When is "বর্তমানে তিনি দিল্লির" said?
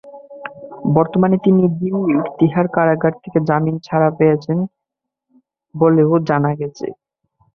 0.95-2.21